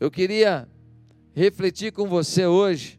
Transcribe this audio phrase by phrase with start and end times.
[0.00, 0.66] Eu queria
[1.34, 2.98] refletir com você hoje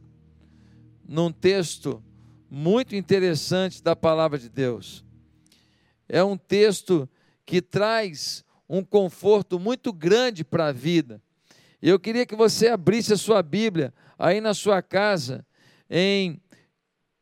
[1.03, 1.99] num texto
[2.47, 5.03] muito interessante da palavra de Deus.
[6.07, 7.09] É um texto
[7.43, 11.19] que traz um conforto muito grande para a vida.
[11.81, 15.43] Eu queria que você abrisse a sua Bíblia aí na sua casa,
[15.89, 16.39] em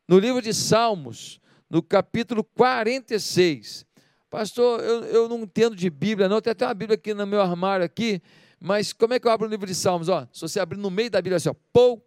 [0.06, 3.86] no livro de Salmos, no capítulo 46.
[4.28, 6.42] Pastor, eu, eu não entendo de Bíblia, não.
[6.42, 8.20] Tem até uma Bíblia aqui no meu armário aqui,
[8.60, 10.08] mas como é que eu abro o livro de Salmos?
[10.08, 12.04] Ó, se você abrir no meio da Bíblia, assim, ó, pou,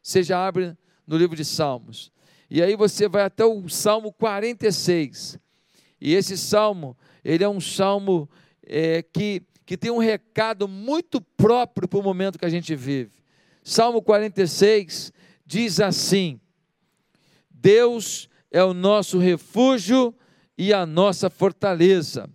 [0.00, 2.12] você já abre no livro de Salmos.
[2.48, 5.38] E aí você vai até o Salmo 46.
[6.00, 8.28] E esse salmo, ele é um salmo
[8.62, 13.12] é, que, que tem um recado muito próprio para o momento que a gente vive.
[13.64, 15.12] Salmo 46
[15.44, 16.40] diz assim:
[17.50, 20.14] Deus é o nosso refúgio
[20.56, 22.30] e a nossa fortaleza,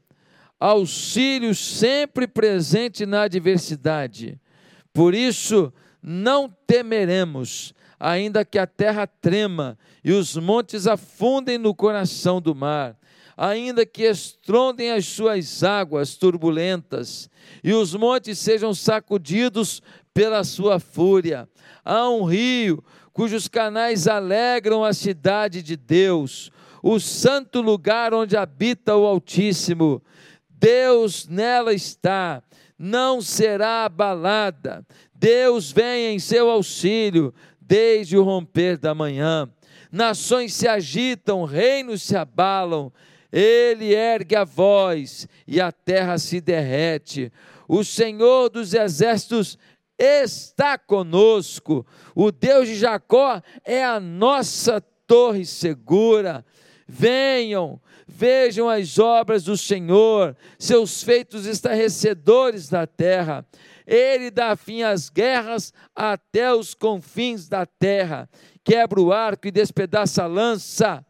[0.62, 4.40] auxílio sempre presente na adversidade.
[4.94, 12.40] Por isso, não temeremos, ainda que a terra trema e os montes afundem no coração
[12.40, 12.96] do mar,
[13.36, 17.28] ainda que estrondem as suas águas turbulentas
[17.64, 19.82] e os montes sejam sacudidos
[20.14, 21.50] pela sua fúria.
[21.84, 26.52] Há um rio cujos canais alegram a cidade de Deus,
[26.84, 30.02] o santo lugar onde habita o Altíssimo.
[30.62, 32.44] Deus nela está,
[32.78, 34.86] não será abalada.
[35.12, 39.50] Deus vem em seu auxílio desde o romper da manhã.
[39.92, 42.94] Nações se agitam, reinos se abalam.
[43.34, 47.34] Ele ergue a voz e a terra se derrete.
[47.68, 49.58] O Senhor dos exércitos
[49.98, 51.84] está conosco.
[52.14, 56.46] O Deus de Jacó é a nossa torre segura.
[56.88, 57.82] Venham,
[58.22, 63.44] vejam as obras do Senhor, seus feitos estarrecedores da terra.
[63.88, 68.30] Ele dá fim às guerras até os confins da terra.
[68.64, 71.04] Quebra o arco e despedaça a lança.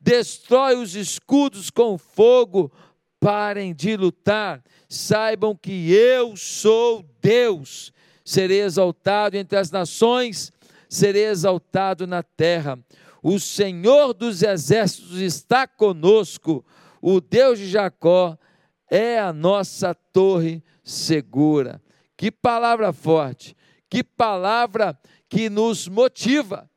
[0.00, 2.70] Destrói os escudos com fogo.
[3.18, 4.62] Parem de lutar.
[4.88, 7.92] Saibam que eu sou Deus
[8.24, 10.50] serei exaltado entre as nações,
[10.88, 12.78] serei exaltado na terra.
[13.26, 16.62] O Senhor dos exércitos está conosco,
[17.00, 18.36] o Deus de Jacó
[18.90, 21.82] é a nossa torre segura.
[22.18, 23.56] Que palavra forte,
[23.88, 26.70] que palavra que nos motiva.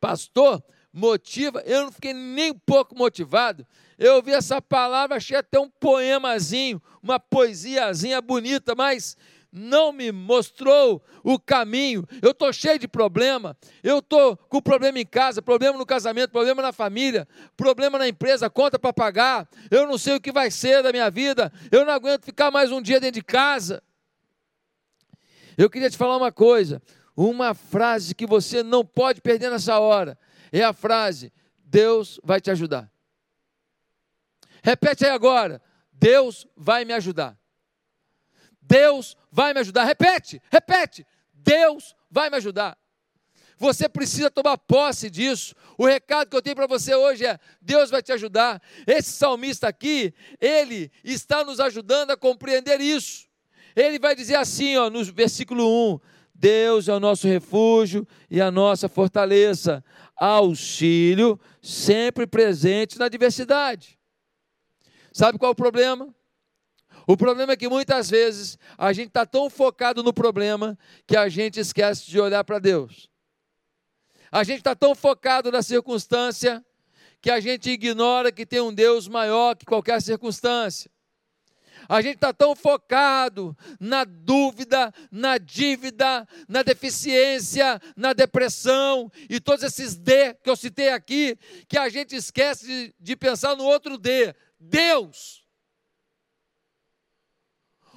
[0.00, 0.60] Pastor,
[0.92, 3.64] motiva, eu não fiquei nem um pouco motivado.
[3.96, 9.16] Eu ouvi essa palavra, achei até um poemazinho, uma poesiazinha bonita, mas
[9.52, 12.06] não me mostrou o caminho.
[12.22, 13.56] Eu estou cheio de problema.
[13.82, 18.48] Eu estou com problema em casa, problema no casamento, problema na família, problema na empresa,
[18.48, 19.48] conta para pagar.
[19.70, 21.52] Eu não sei o que vai ser da minha vida.
[21.70, 23.82] Eu não aguento ficar mais um dia dentro de casa.
[25.56, 26.80] Eu queria te falar uma coisa,
[27.16, 30.18] uma frase que você não pode perder nessa hora.
[30.52, 32.90] É a frase: Deus vai te ajudar.
[34.62, 35.60] Repete aí agora.
[35.92, 37.39] Deus vai me ajudar.
[38.70, 39.82] Deus vai me ajudar.
[39.82, 41.04] Repete, repete.
[41.34, 42.78] Deus vai me ajudar.
[43.58, 45.56] Você precisa tomar posse disso.
[45.76, 48.62] O recado que eu tenho para você hoje é: Deus vai te ajudar.
[48.86, 53.28] Esse salmista aqui, ele está nos ajudando a compreender isso.
[53.74, 56.00] Ele vai dizer assim, ó, no versículo 1:
[56.32, 59.84] Deus é o nosso refúgio e a nossa fortaleza,
[60.16, 63.98] auxílio sempre presente na adversidade.
[65.12, 66.14] Sabe qual é o problema?
[67.10, 70.78] O problema é que muitas vezes a gente está tão focado no problema
[71.08, 73.10] que a gente esquece de olhar para Deus.
[74.30, 76.64] A gente está tão focado na circunstância
[77.20, 80.88] que a gente ignora que tem um Deus maior que qualquer circunstância.
[81.88, 89.64] A gente está tão focado na dúvida, na dívida, na deficiência, na depressão e todos
[89.64, 91.36] esses D que eu citei aqui,
[91.66, 95.39] que a gente esquece de, de pensar no outro D, Deus.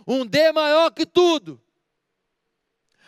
[0.07, 1.61] Um D maior que tudo.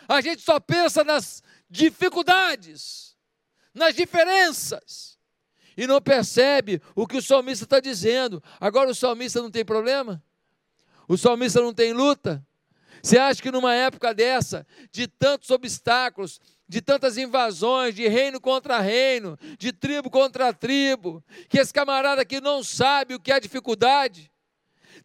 [0.08, 3.16] A gente só pensa nas dificuldades,
[3.74, 5.18] nas diferenças,
[5.76, 8.42] e não percebe o que o salmista está dizendo.
[8.60, 10.22] Agora, o salmista não tem problema?
[11.08, 12.44] O salmista não tem luta?
[13.02, 18.80] Você acha que numa época dessa, de tantos obstáculos, de tantas invasões, de reino contra
[18.80, 24.32] reino, de tribo contra tribo, que esse camarada aqui não sabe o que é dificuldade,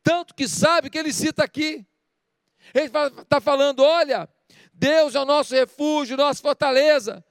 [0.03, 1.85] tanto que sabe que ele cita aqui.
[2.73, 4.27] Ele está falando: olha,
[4.73, 7.23] Deus é o nosso refúgio, nossa fortaleza,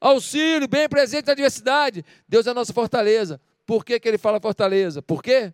[0.00, 2.04] auxílio, bem presente na adversidade.
[2.26, 3.40] Deus é a nossa fortaleza.
[3.66, 5.02] Por que, que ele fala fortaleza?
[5.02, 5.52] Por quê?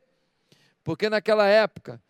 [0.84, 2.00] Porque naquela época,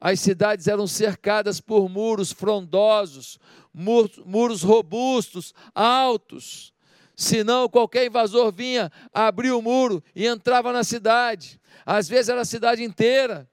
[0.00, 3.38] as cidades eram cercadas por muros frondosos,
[3.74, 6.72] muros, muros robustos, altos.
[7.16, 11.60] Senão qualquer invasor vinha, abria o muro e entrava na cidade.
[11.84, 13.49] Às vezes era a cidade inteira,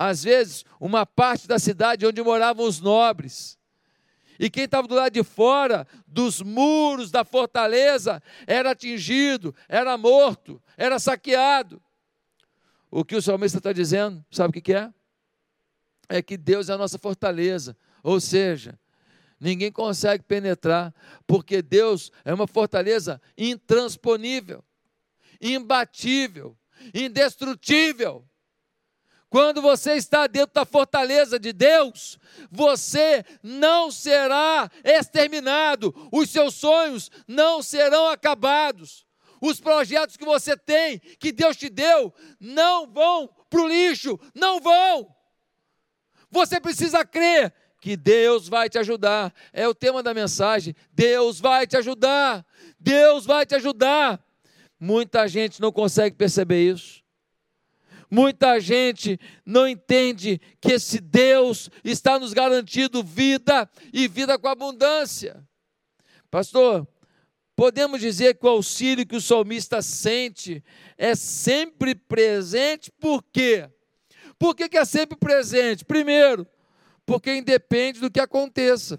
[0.00, 3.58] às vezes uma parte da cidade onde moravam os nobres.
[4.38, 10.62] E quem estava do lado de fora dos muros da fortaleza era atingido, era morto,
[10.74, 11.82] era saqueado.
[12.90, 14.90] O que o salmista está dizendo, sabe o que é?
[16.08, 18.80] É que Deus é a nossa fortaleza, ou seja,
[19.38, 20.94] ninguém consegue penetrar,
[21.26, 24.64] porque Deus é uma fortaleza intransponível,
[25.42, 26.56] imbatível,
[26.94, 28.24] indestrutível.
[29.30, 32.18] Quando você está dentro da fortaleza de Deus,
[32.50, 39.06] você não será exterminado, os seus sonhos não serão acabados,
[39.40, 44.58] os projetos que você tem, que Deus te deu, não vão para o lixo, não
[44.58, 45.14] vão.
[46.28, 51.68] Você precisa crer que Deus vai te ajudar, é o tema da mensagem: Deus vai
[51.68, 52.44] te ajudar,
[52.80, 54.20] Deus vai te ajudar.
[54.78, 56.99] Muita gente não consegue perceber isso.
[58.10, 65.46] Muita gente não entende que esse Deus está nos garantindo vida e vida com abundância.
[66.28, 66.88] Pastor,
[67.54, 70.64] podemos dizer que o auxílio que o salmista sente
[70.98, 73.70] é sempre presente, por quê?
[74.36, 75.84] Por que, que é sempre presente?
[75.84, 76.46] Primeiro,
[77.06, 78.98] porque independe do que aconteça.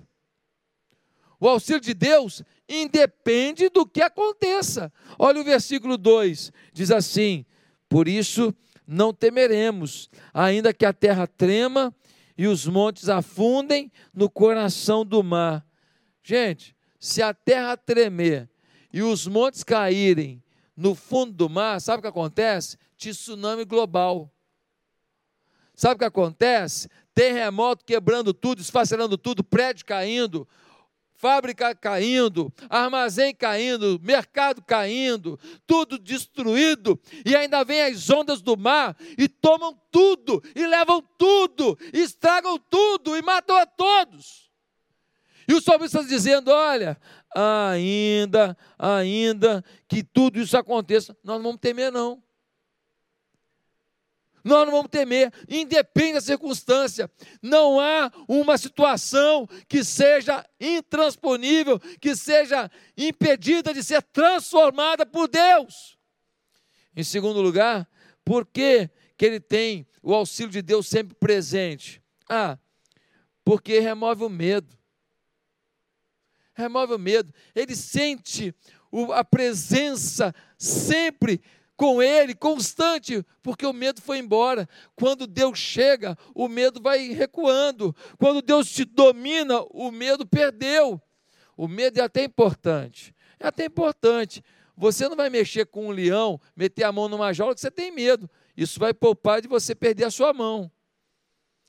[1.40, 4.94] O auxílio de Deus independe do que aconteça.
[5.18, 7.44] Olha o versículo 2: diz assim:
[7.90, 8.56] Por isso
[8.92, 11.96] não temeremos, ainda que a terra trema
[12.38, 15.66] e os montes afundem no coração do mar.
[16.22, 18.50] Gente, se a terra tremer
[18.92, 20.44] e os montes caírem
[20.76, 22.78] no fundo do mar, sabe o que acontece?
[22.98, 24.30] Tsunami global.
[25.74, 26.90] Sabe o que acontece?
[27.14, 30.46] Terremoto quebrando tudo, esfacelando tudo, prédio caindo,
[31.22, 38.98] fábrica caindo, armazém caindo, mercado caindo, tudo destruído, e ainda vem as ondas do mar
[39.16, 44.50] e tomam tudo, e levam tudo, e estragam tudo, e matam a todos.
[45.48, 47.00] E o salmista dizendo: olha,
[47.36, 52.24] ainda, ainda que tudo isso aconteça, nós não vamos temer, não.
[54.44, 57.10] Nós não vamos temer, independe da circunstância.
[57.42, 65.98] Não há uma situação que seja intransponível, que seja impedida de ser transformada por Deus.
[66.96, 67.88] Em segundo lugar,
[68.26, 72.02] por que, que ele tem o auxílio de Deus sempre presente?
[72.30, 72.58] Ah,
[73.44, 74.78] porque remove o medo.
[76.54, 77.34] Remove o medo.
[77.56, 78.54] Ele sente
[79.14, 81.42] a presença sempre
[81.82, 84.70] com ele, constante, porque o medo foi embora.
[84.96, 87.96] Quando Deus chega, o medo vai recuando.
[88.20, 91.02] Quando Deus te domina, o medo perdeu.
[91.58, 93.16] O medo é até importante.
[93.40, 94.44] É até importante.
[94.78, 97.90] Você não vai mexer com um leão, meter a mão numa jaula que você tem
[97.92, 98.30] medo.
[98.56, 100.72] Isso vai poupar de você perder a sua mão.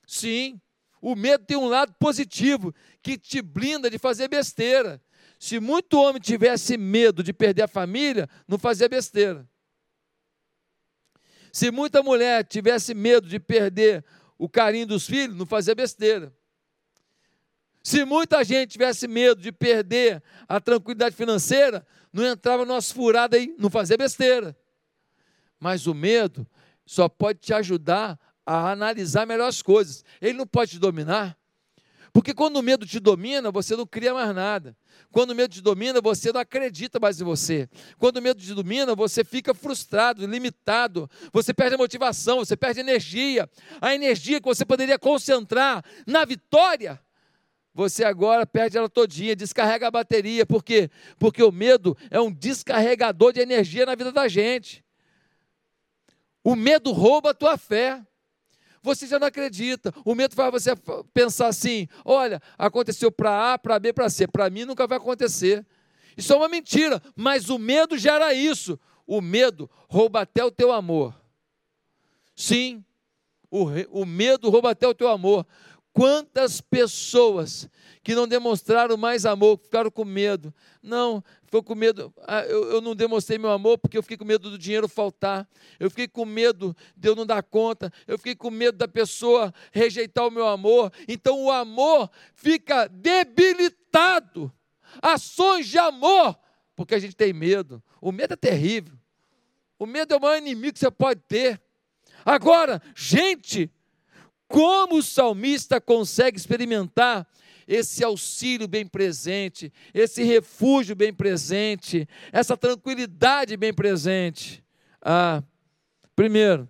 [0.07, 0.61] Sim,
[1.01, 5.01] o medo tem um lado positivo que te blinda de fazer besteira.
[5.39, 9.49] Se muito homem tivesse medo de perder a família, não fazia besteira.
[11.53, 14.03] Se muita mulher tivesse medo de perder
[14.39, 16.33] o carinho dos filhos, não fazia besteira.
[17.83, 23.55] Se muita gente tivesse medo de perder a tranquilidade financeira, não entrava numa furada aí,
[23.59, 24.57] não fazia besteira.
[25.61, 26.47] Mas o medo
[26.87, 30.05] só pode te ajudar a analisar melhor as coisas.
[30.21, 31.37] Ele não pode te dominar.
[32.13, 34.77] Porque quando o medo te domina, você não cria mais nada.
[35.11, 37.69] Quando o medo te domina, você não acredita mais em você.
[37.99, 41.09] Quando o medo te domina, você fica frustrado, limitado.
[41.33, 43.49] Você perde a motivação, você perde energia.
[43.81, 47.01] A energia que você poderia concentrar na vitória,
[47.73, 50.45] você agora perde ela todinha, descarrega a bateria.
[50.45, 50.91] Por quê?
[51.19, 54.85] Porque o medo é um descarregador de energia na vida da gente.
[56.45, 58.05] O medo rouba a tua fé
[58.83, 59.93] você já não acredita.
[60.05, 60.71] O medo faz você
[61.15, 64.27] pensar assim: olha, aconteceu para A, para B, para C.
[64.27, 65.65] Para mim nunca vai acontecer.
[66.17, 68.79] Isso é uma mentira, mas o medo gera isso.
[69.07, 71.15] O medo rouba até o teu amor.
[72.35, 72.85] Sim,
[73.51, 75.47] o, o medo rouba até o teu amor.
[75.93, 77.69] Quantas pessoas
[78.03, 80.53] que não demonstraram mais amor, ficaram com medo.
[80.83, 82.11] Não, ficou com medo.
[82.27, 85.47] Ah, eu, eu, não demonstrei meu amor porque eu fiquei com medo do dinheiro faltar.
[85.79, 87.93] Eu fiquei com medo de eu não dar conta.
[88.07, 90.91] Eu fiquei com medo da pessoa rejeitar o meu amor.
[91.07, 94.51] Então o amor fica debilitado.
[95.03, 96.39] Ações de amor,
[96.75, 97.83] porque a gente tem medo.
[98.01, 98.95] O medo é terrível.
[99.79, 101.61] O medo é o maior inimigo que você pode ter.
[102.25, 103.71] Agora, gente
[104.49, 107.27] como o salmista consegue experimentar
[107.67, 114.65] esse auxílio bem presente, esse refúgio bem presente, essa tranquilidade bem presente?
[115.01, 115.43] Ah,
[116.15, 116.69] primeiro,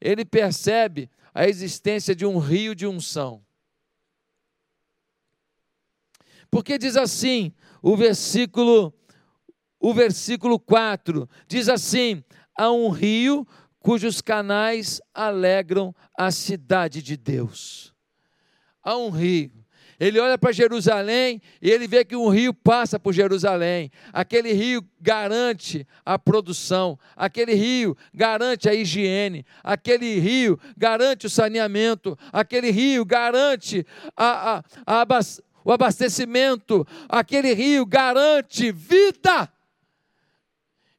[0.00, 3.44] ele percebe a existência de um rio de unção.
[6.50, 7.52] Porque diz assim,
[7.82, 8.92] o versículo
[9.78, 12.24] o versículo 4 diz assim:
[12.56, 13.46] há um rio
[13.78, 17.94] cujos canais alegram a cidade de Deus.
[18.82, 19.52] Há um rio.
[19.98, 23.90] Ele olha para Jerusalém e ele vê que um rio passa por Jerusalém.
[24.12, 32.18] Aquele rio garante a produção, aquele rio garante a higiene, aquele rio garante o saneamento,
[32.30, 35.06] aquele rio garante a, a, a,
[35.64, 39.50] o abastecimento, aquele rio garante vida.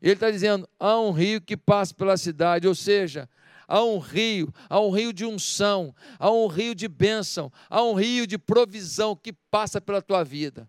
[0.02, 3.30] Ele está dizendo: há um rio que passa pela cidade, ou seja,
[3.68, 7.94] há um rio, há um rio de unção, há um rio de bênção, há um
[7.94, 10.68] rio de provisão que passa pela tua vida.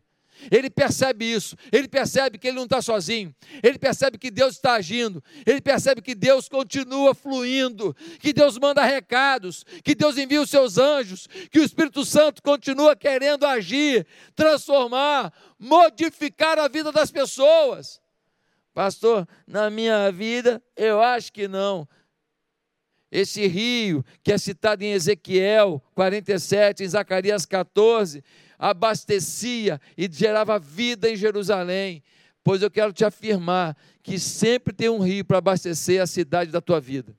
[0.50, 4.74] Ele percebe isso, ele percebe que ele não está sozinho, ele percebe que Deus está
[4.74, 10.50] agindo, ele percebe que Deus continua fluindo, que Deus manda recados, que Deus envia os
[10.50, 18.00] seus anjos, que o Espírito Santo continua querendo agir, transformar, modificar a vida das pessoas.
[18.72, 21.88] Pastor, na minha vida, eu acho que não.
[23.10, 28.22] Esse rio, que é citado em Ezequiel 47, em Zacarias 14,
[28.58, 32.02] abastecia e gerava vida em Jerusalém.
[32.44, 36.60] Pois eu quero te afirmar que sempre tem um rio para abastecer a cidade da
[36.60, 37.16] tua vida.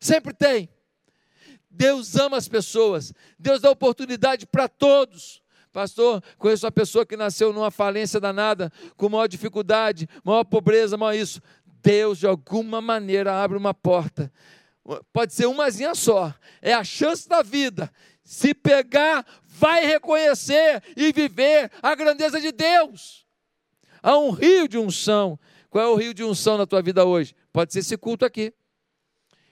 [0.00, 0.68] Sempre tem.
[1.70, 5.42] Deus ama as pessoas, Deus dá oportunidade para todos.
[5.72, 11.14] Pastor, conheço uma pessoa que nasceu numa falência danada, com maior dificuldade, maior pobreza, maior
[11.14, 11.40] isso.
[11.82, 14.32] Deus, de alguma maneira, abre uma porta.
[15.12, 16.34] Pode ser umazinha só.
[16.60, 17.90] É a chance da vida.
[18.24, 23.26] Se pegar, vai reconhecer e viver a grandeza de Deus.
[24.02, 25.38] Há um rio de unção.
[25.70, 27.34] Qual é o rio de unção na tua vida hoje?
[27.52, 28.52] Pode ser esse culto aqui.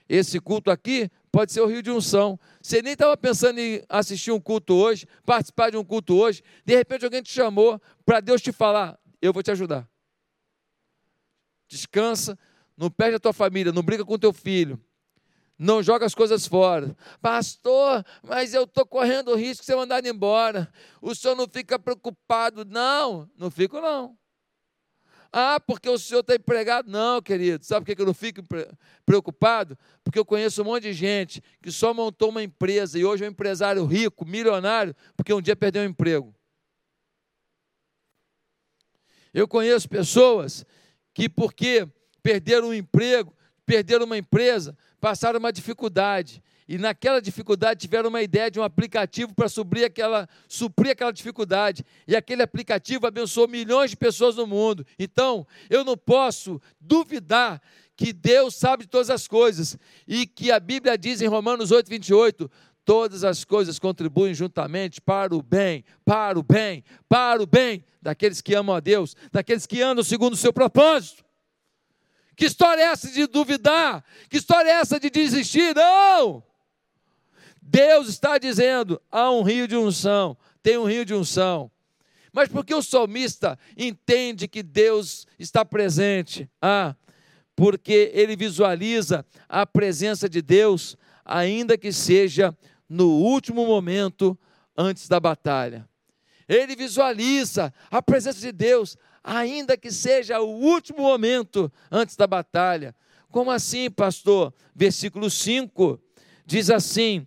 [0.07, 2.37] Esse culto aqui pode ser o rio de unção.
[2.61, 6.75] Você nem estava pensando em assistir um culto hoje, participar de um culto hoje, de
[6.75, 9.87] repente alguém te chamou para Deus te falar: eu vou te ajudar.
[11.71, 12.37] Descansa,
[12.75, 14.77] não perde a tua família, não briga com teu filho,
[15.57, 16.97] não joga as coisas fora.
[17.21, 20.69] Pastor, mas eu estou correndo o risco de ser mandado embora.
[21.01, 22.65] O senhor não fica preocupado?
[22.65, 24.17] Não, não fico não.
[25.31, 26.91] Ah, porque o senhor está empregado?
[26.91, 27.63] Não, querido.
[27.63, 28.41] Sabe por que eu não fico
[29.05, 29.77] preocupado?
[30.03, 33.27] Porque eu conheço um monte de gente que só montou uma empresa e hoje é
[33.27, 36.35] um empresário rico, milionário, porque um dia perdeu o emprego.
[39.33, 40.65] Eu conheço pessoas
[41.13, 41.87] que, porque
[42.21, 43.33] perderam um emprego,
[43.65, 46.41] perderam uma empresa, passaram uma dificuldade
[46.71, 51.83] e naquela dificuldade tiveram uma ideia de um aplicativo para suprir aquela, suprir aquela dificuldade.
[52.07, 54.85] E aquele aplicativo abençoou milhões de pessoas no mundo.
[54.97, 57.61] Então, eu não posso duvidar
[57.97, 59.77] que Deus sabe de todas as coisas
[60.07, 62.49] e que a Bíblia diz em Romanos 8, 28,
[62.91, 68.41] todas as coisas contribuem juntamente para o bem, para o bem, para o bem daqueles
[68.41, 71.23] que amam a Deus, daqueles que andam segundo o seu propósito.
[72.35, 74.03] Que história é essa de duvidar?
[74.29, 75.73] Que história é essa de desistir?
[75.73, 76.43] Não!
[77.61, 81.71] Deus está dizendo: há um rio de unção, tem um rio de unção.
[82.33, 86.49] Mas por que o salmista entende que Deus está presente?
[86.61, 86.93] Ah,
[87.55, 92.53] porque ele visualiza a presença de Deus, ainda que seja
[92.91, 94.37] no último momento
[94.77, 95.87] antes da batalha.
[96.45, 102.93] Ele visualiza a presença de Deus, ainda que seja o último momento antes da batalha.
[103.29, 104.53] Como assim, pastor?
[104.75, 105.97] Versículo 5
[106.45, 107.25] diz assim: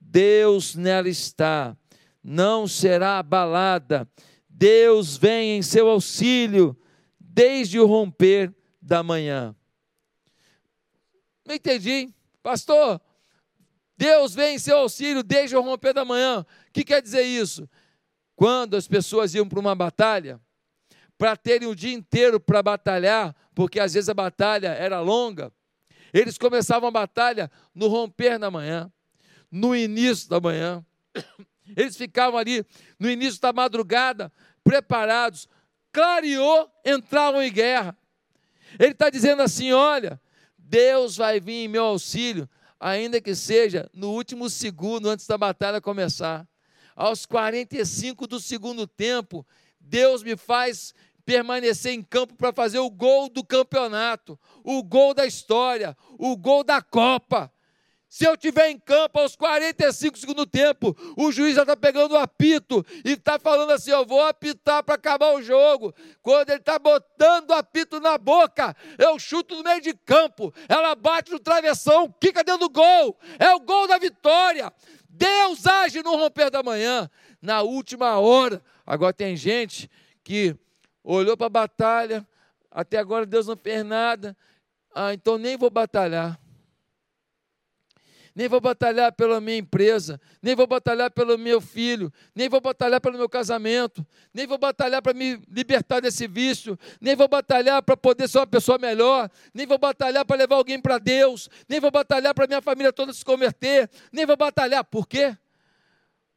[0.00, 1.76] Deus nela está,
[2.22, 4.08] não será abalada.
[4.48, 6.78] Deus vem em seu auxílio
[7.18, 9.56] desde o romper da manhã.
[11.44, 12.14] Não entendi,
[12.44, 13.00] pastor.
[14.00, 16.40] Deus vem em seu auxílio desde o romper da manhã.
[16.40, 17.68] O que quer dizer isso?
[18.34, 20.40] Quando as pessoas iam para uma batalha,
[21.18, 25.52] para terem o dia inteiro para batalhar, porque às vezes a batalha era longa,
[26.14, 28.90] eles começavam a batalha no romper da manhã
[29.50, 30.84] no início da manhã.
[31.76, 32.64] Eles ficavam ali
[32.98, 34.32] no início da madrugada,
[34.64, 35.48] preparados.
[35.92, 37.96] Clareou, entravam em guerra.
[38.78, 40.20] Ele está dizendo assim: olha,
[40.56, 42.48] Deus vai vir em meu auxílio,
[42.80, 46.48] ainda que seja no último segundo antes da batalha começar.
[46.96, 49.46] Aos 45 do segundo tempo,
[49.78, 50.94] Deus me faz
[51.24, 56.64] permanecer em campo para fazer o gol do campeonato, o gol da história, o gol
[56.64, 57.52] da Copa.
[58.10, 62.18] Se eu tiver em campo aos 45 segundo tempo, o juiz já está pegando o
[62.18, 65.94] apito e está falando assim: eu vou apitar para acabar o jogo.
[66.20, 70.96] Quando ele está botando o apito na boca, eu chuto no meio de campo, ela
[70.96, 73.16] bate no travessão, quica dentro do gol.
[73.38, 74.72] É o gol da vitória.
[75.08, 77.08] Deus age no romper da manhã,
[77.40, 78.60] na última hora.
[78.84, 79.88] Agora tem gente
[80.24, 80.56] que
[81.04, 82.26] olhou para a batalha,
[82.72, 84.36] até agora Deus não fez nada,
[84.92, 86.40] ah, então nem vou batalhar
[88.34, 93.00] nem vou batalhar pela minha empresa, nem vou batalhar pelo meu filho, nem vou batalhar
[93.00, 97.96] pelo meu casamento, nem vou batalhar para me libertar desse vício, nem vou batalhar para
[97.96, 101.90] poder ser uma pessoa melhor, nem vou batalhar para levar alguém para Deus, nem vou
[101.90, 104.84] batalhar para minha família toda se converter, nem vou batalhar.
[104.84, 105.36] Por quê?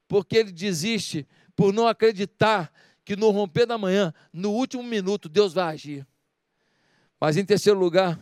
[0.08, 2.72] Porque ele desiste por não acreditar
[3.06, 6.08] que no romper da manhã, no último minuto, Deus vai agir.
[7.20, 8.20] Mas em terceiro lugar,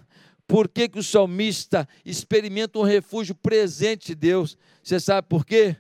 [0.52, 4.58] por que, que o salmista experimenta um refúgio presente de Deus?
[4.84, 5.78] Você sabe por quê?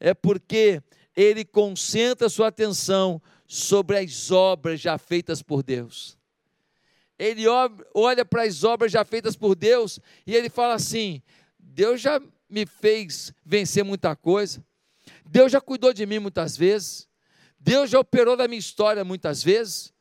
[0.00, 0.82] É porque
[1.16, 6.18] ele concentra sua atenção sobre as obras já feitas por Deus.
[7.16, 7.44] Ele
[7.94, 11.22] olha para as obras já feitas por Deus e ele fala assim:
[11.56, 12.20] Deus já
[12.50, 14.64] me fez vencer muita coisa,
[15.30, 17.06] Deus já cuidou de mim muitas vezes,
[17.56, 19.94] Deus já operou na minha história muitas vezes.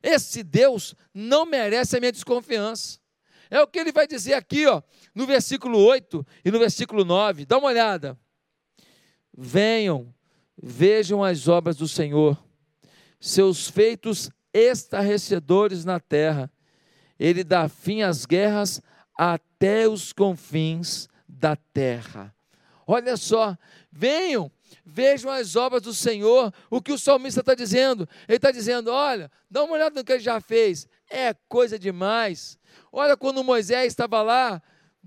[0.00, 3.02] Esse Deus não merece a minha desconfiança.
[3.54, 4.82] É o que ele vai dizer aqui, ó,
[5.14, 7.46] no versículo 8 e no versículo 9.
[7.46, 8.18] Dá uma olhada.
[9.32, 10.12] Venham,
[10.60, 12.36] vejam as obras do Senhor,
[13.20, 16.50] seus feitos estarrecedores na terra.
[17.16, 18.82] Ele dá fim às guerras
[19.16, 22.34] até os confins da terra.
[22.84, 23.56] Olha só,
[23.92, 24.50] venham,
[24.84, 26.52] vejam as obras do Senhor.
[26.70, 28.08] O que o salmista está dizendo?
[28.28, 30.88] Ele está dizendo: olha, dá uma olhada no que ele já fez.
[31.10, 32.58] É coisa demais.
[32.90, 34.62] Olha quando Moisés estava lá,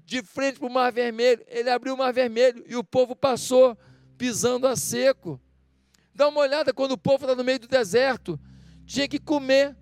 [0.05, 3.77] de frente para o Mar Vermelho, ele abriu o Mar Vermelho e o povo passou
[4.17, 5.39] pisando a seco.
[6.13, 8.39] Dá uma olhada quando o povo está no meio do deserto,
[8.85, 9.75] tinha que comer,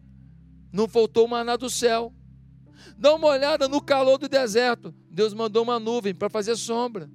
[0.71, 2.13] não faltou maná do céu.
[2.97, 7.09] Dá uma olhada no calor do deserto, Deus mandou uma nuvem para fazer sombra.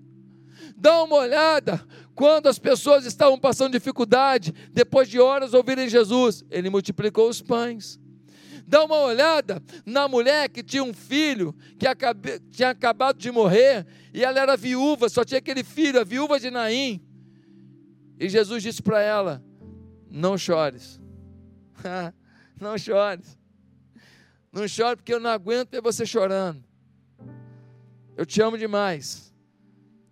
[0.77, 1.85] Dá uma olhada
[2.21, 7.99] quando as pessoas estavam passando dificuldade, depois de horas ouvirem Jesus, ele multiplicou os pães.
[8.67, 13.87] Dá uma olhada na mulher que tinha um filho que acabe, tinha acabado de morrer
[14.13, 17.03] e ela era viúva, só tinha aquele filho, a viúva de Naim.
[18.19, 19.43] E Jesus disse para ela:
[20.11, 21.01] Não chores,
[22.61, 23.39] não chores,
[24.53, 26.63] não chore porque eu não aguento ver você chorando.
[28.15, 29.33] Eu te amo demais,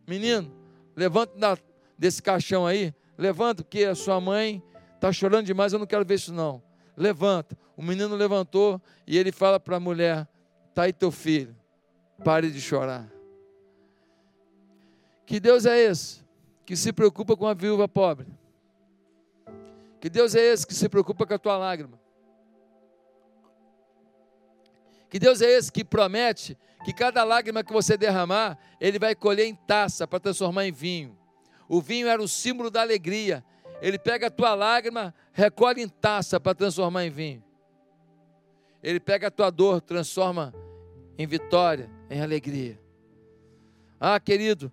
[0.06, 0.50] menino.
[0.96, 1.34] Levanta
[1.98, 4.62] desse caixão aí, levanta porque a sua mãe
[4.94, 5.72] está chorando demais.
[5.72, 6.62] Eu não quero ver isso não
[6.98, 7.56] levanta.
[7.76, 10.28] O menino levantou e ele fala para a mulher:
[10.68, 11.56] Está aí teu filho,
[12.24, 13.08] pare de chorar.
[15.24, 16.24] Que Deus é esse
[16.66, 18.26] que se preocupa com a viúva pobre?
[20.00, 21.98] Que Deus é esse que se preocupa com a tua lágrima?
[25.08, 29.46] Que Deus é esse que promete que cada lágrima que você derramar, Ele vai colher
[29.46, 31.18] em taça para transformar em vinho.
[31.68, 33.44] O vinho era o símbolo da alegria,
[33.80, 37.44] ele pega a tua lágrima, recolhe em taça para transformar em vinho.
[38.82, 40.54] Ele pega a tua dor, transforma
[41.16, 42.80] em vitória, em alegria.
[44.00, 44.72] Ah, querido,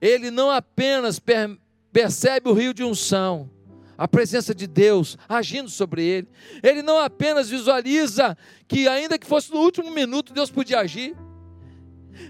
[0.00, 1.58] ele não apenas per
[1.92, 3.50] percebe o rio de unção,
[3.98, 6.28] a presença de Deus agindo sobre ele.
[6.62, 8.36] Ele não apenas visualiza
[8.68, 11.16] que, ainda que fosse no último minuto, Deus podia agir.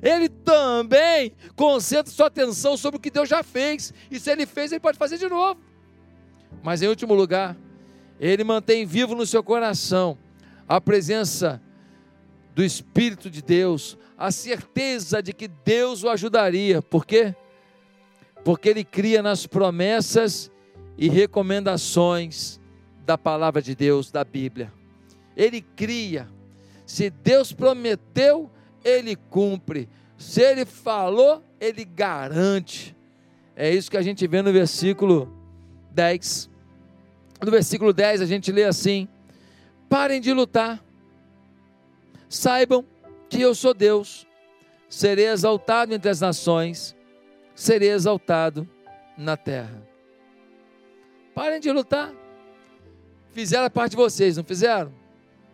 [0.02, 3.92] Ele também concentra sua atenção sobre o que Deus já fez.
[4.10, 5.60] E se ele fez, ele pode fazer de novo.
[6.62, 7.56] Mas em último lugar,
[8.18, 10.18] ele mantém vivo no seu coração
[10.68, 11.60] a presença
[12.54, 16.82] do Espírito de Deus, a certeza de que Deus o ajudaria.
[16.82, 17.34] Por quê?
[18.44, 20.50] Porque ele cria nas promessas
[20.96, 22.60] e recomendações
[23.06, 24.72] da palavra de Deus, da Bíblia.
[25.36, 26.28] Ele cria.
[26.84, 28.50] Se Deus prometeu,
[28.84, 29.88] ele cumpre.
[30.16, 32.96] Se ele falou, ele garante.
[33.56, 35.32] É isso que a gente vê no versículo
[35.92, 36.50] 10.
[37.42, 39.08] No versículo 10 a gente lê assim:
[39.88, 40.82] Parem de lutar,
[42.28, 42.84] saibam
[43.28, 44.26] que eu sou Deus,
[44.88, 46.96] serei exaltado entre as nações,
[47.54, 48.68] serei exaltado
[49.16, 49.82] na terra.
[51.34, 52.12] Parem de lutar.
[53.32, 54.92] Fizeram a parte de vocês, não fizeram?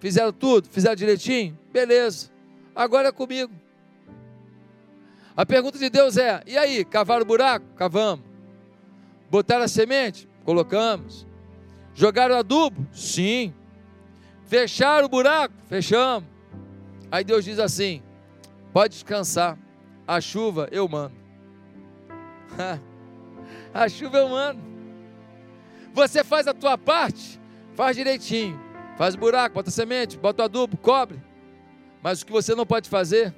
[0.00, 0.68] Fizeram tudo?
[0.68, 1.58] Fizeram direitinho?
[1.72, 2.30] Beleza.
[2.76, 3.52] Agora é comigo.
[5.34, 7.64] A pergunta de Deus é: e aí, cavaram o buraco?
[7.74, 8.24] Cavamos.
[9.30, 10.28] Botaram a semente?
[10.44, 11.26] Colocamos.
[11.94, 12.86] Jogaram adubo?
[12.92, 13.54] Sim.
[14.44, 15.54] Fecharam o buraco?
[15.66, 16.28] Fechamos.
[17.10, 18.02] Aí Deus diz assim:
[18.74, 19.58] pode descansar,
[20.06, 21.16] A chuva eu mando.
[23.72, 24.60] a chuva eu mando.
[25.94, 27.40] Você faz a tua parte,
[27.74, 28.60] faz direitinho.
[28.98, 31.25] Faz buraco, bota semente, bota adubo, cobre.
[32.06, 33.34] Mas o que você não pode fazer,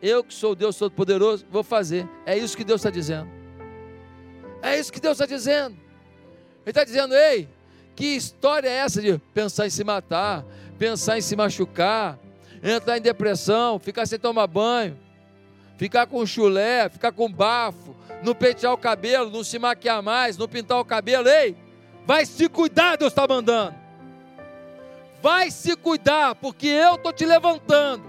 [0.00, 2.08] eu que sou Deus Todo-Poderoso, vou fazer.
[2.24, 3.28] É isso que Deus está dizendo.
[4.62, 5.76] É isso que Deus está dizendo.
[6.64, 7.46] Ele está dizendo, ei,
[7.94, 10.42] que história é essa de pensar em se matar,
[10.78, 12.18] pensar em se machucar,
[12.62, 14.98] entrar em depressão, ficar sem tomar banho,
[15.76, 17.94] ficar com chulé, ficar com bafo,
[18.24, 21.54] não pentear o cabelo, não se maquiar mais, não pintar o cabelo, ei,
[22.06, 23.87] vai se cuidar, Deus está mandando.
[25.20, 28.04] Vai se cuidar, porque eu estou te levantando.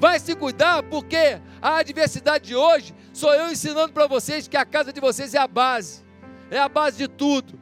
[0.00, 4.64] Vai se cuidar, porque a adversidade de hoje sou eu ensinando para vocês que a
[4.64, 6.02] casa de vocês é a base,
[6.50, 7.60] é a base de tudo.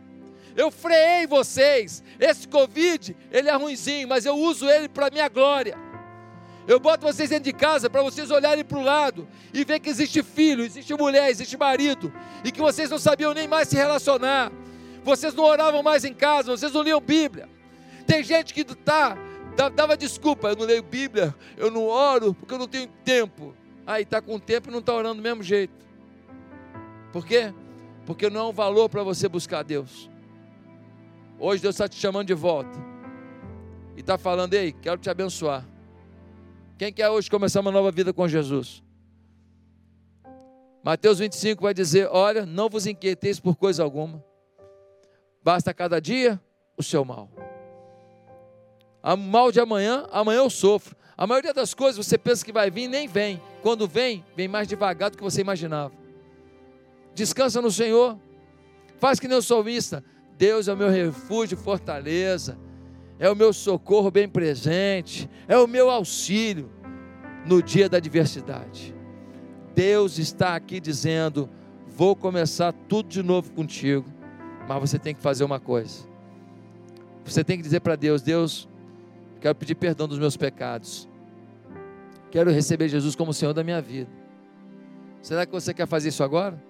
[0.56, 2.02] Eu freiei vocês.
[2.18, 5.76] Esse Covid, ele é ruimzinho, mas eu uso ele para minha glória.
[6.66, 9.90] Eu boto vocês dentro de casa para vocês olharem para o lado e ver que
[9.90, 12.12] existe filho, existe mulher, existe marido,
[12.44, 14.52] e que vocês não sabiam nem mais se relacionar.
[15.02, 17.48] Vocês não oravam mais em casa, vocês não liam Bíblia.
[18.06, 19.16] Tem gente que tá,
[19.74, 23.54] dava desculpa, eu não leio Bíblia, eu não oro porque eu não tenho tempo.
[23.86, 25.74] Aí está com tempo e não está orando do mesmo jeito.
[27.12, 27.52] Por quê?
[28.06, 30.10] Porque não é um valor para você buscar Deus.
[31.38, 32.78] Hoje Deus está te chamando de volta.
[33.96, 35.66] E está falando, ei, quero te abençoar.
[36.78, 38.82] Quem quer hoje começar uma nova vida com Jesus?
[40.82, 44.24] Mateus 25 vai dizer: Olha, não vos inquieteis por coisa alguma,
[45.42, 46.40] basta cada dia
[46.76, 47.30] o seu mal.
[49.02, 50.96] Mal de amanhã, amanhã eu sofro.
[51.16, 53.40] A maioria das coisas você pensa que vai vir, nem vem.
[53.62, 55.92] Quando vem, vem mais devagar do que você imaginava.
[57.14, 58.18] Descansa no Senhor.
[58.98, 60.04] Faz que nem o salmista.
[60.38, 62.58] Deus é o meu refúgio fortaleza,
[63.18, 66.70] é o meu socorro bem presente, é o meu auxílio
[67.46, 68.94] no dia da adversidade.
[69.74, 71.48] Deus está aqui dizendo:
[71.86, 74.06] vou começar tudo de novo contigo,
[74.68, 76.04] mas você tem que fazer uma coisa.
[77.24, 78.68] Você tem que dizer para Deus: Deus,
[79.42, 81.06] quero pedir perdão dos meus pecados,
[82.30, 84.10] quero receber Jesus como Senhor da minha vida.
[85.20, 86.62] Será que você quer fazer isso agora?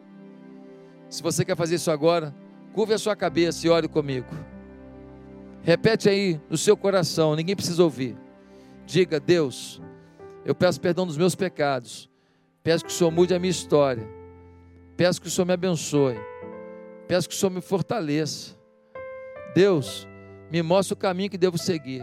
[1.08, 2.35] Se você quer fazer isso agora,
[2.72, 4.28] Curve a sua cabeça e ore comigo.
[5.62, 8.16] Repete aí no seu coração, ninguém precisa ouvir.
[8.87, 9.80] Diga: Deus,
[10.44, 12.11] eu peço perdão dos meus pecados.
[12.62, 14.08] Peço que o Senhor mude a minha história.
[14.96, 16.16] Peço que o Senhor me abençoe.
[17.06, 18.56] Peço que o Senhor me fortaleça.
[19.54, 20.08] Deus,
[20.50, 22.02] me mostre o caminho que devo seguir.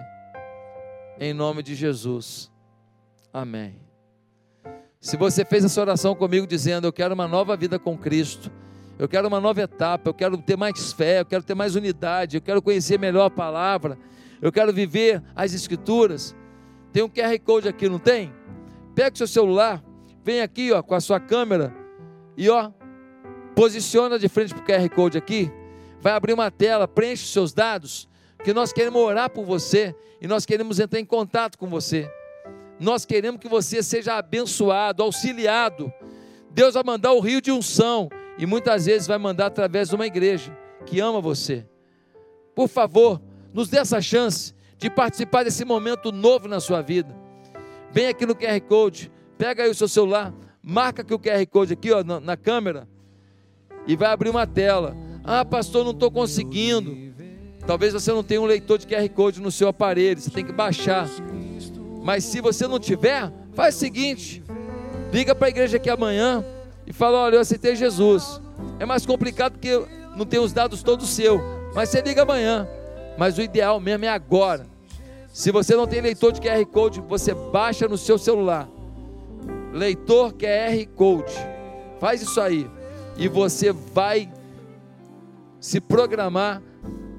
[1.19, 2.49] Em nome de Jesus.
[3.33, 3.75] Amém.
[4.99, 8.51] Se você fez essa oração comigo dizendo: Eu quero uma nova vida com Cristo
[8.99, 12.35] eu quero uma nova etapa, eu quero ter mais fé, eu quero ter mais unidade,
[12.35, 13.97] eu quero conhecer melhor a palavra,
[14.41, 16.35] eu quero viver as escrituras.
[16.91, 18.33] Tem um QR Code aqui, não tem?
[18.93, 19.81] Pega o seu celular,
[20.21, 21.73] vem aqui ó, com a sua câmera
[22.35, 22.71] e ó,
[23.55, 25.49] posiciona de frente para o QR Code aqui,
[26.01, 28.05] vai abrir uma tela, preenche os seus dados,
[28.43, 32.09] que nós queremos orar por você e nós queremos entrar em contato com você.
[32.79, 35.91] Nós queremos que você seja abençoado, auxiliado.
[36.51, 40.07] Deus vai mandar o rio de unção e muitas vezes vai mandar através de uma
[40.07, 41.65] igreja que ama você.
[42.55, 43.21] Por favor,
[43.53, 47.13] nos dê essa chance de participar desse momento novo na sua vida.
[47.91, 51.73] Vem aqui no QR Code, pega aí o seu celular, marca aqui o QR Code
[51.73, 52.87] aqui ó, na, na câmera
[53.85, 54.95] e vai abrir uma tela.
[55.23, 57.09] Ah, pastor, não estou conseguindo.
[57.69, 60.51] Talvez você não tenha um leitor de QR Code no seu aparelho, você tem que
[60.51, 61.07] baixar.
[62.01, 64.43] Mas se você não tiver, faz o seguinte:
[65.13, 66.43] liga para a igreja aqui amanhã
[66.87, 68.41] e fala: Olha, eu aceitei Jesus.
[68.79, 71.39] É mais complicado porque não tem os dados todos seu,
[71.75, 72.67] mas você liga amanhã.
[73.19, 74.65] Mas o ideal mesmo é agora.
[75.31, 78.67] Se você não tem leitor de QR Code, você baixa no seu celular.
[79.71, 81.35] Leitor QR Code.
[81.99, 82.67] Faz isso aí.
[83.15, 84.27] E você vai
[85.59, 86.63] se programar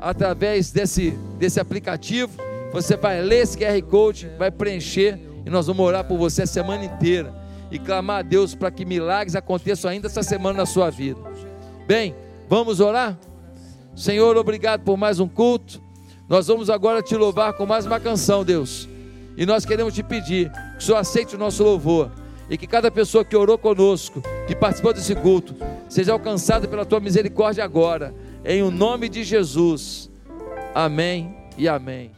[0.01, 2.33] através desse, desse aplicativo.
[2.73, 6.47] Você vai ler esse QR Code, vai preencher e nós vamos orar por você a
[6.47, 7.35] semana inteira
[7.71, 11.21] e clamar a Deus para que milagres aconteçam ainda essa semana na sua vida.
[11.87, 12.15] Bem,
[12.49, 13.19] vamos orar?
[13.95, 15.81] Senhor, obrigado por mais um culto.
[16.29, 18.89] Nós vamos agora te louvar com mais uma canção, Deus.
[19.37, 22.11] E nós queremos te pedir que o Senhor aceite o nosso louvor
[22.49, 25.55] e que cada pessoa que orou conosco, que participou desse culto,
[25.89, 30.11] seja alcançada pela tua misericórdia agora, em o nome de Jesus.
[30.75, 32.11] Amém e amém.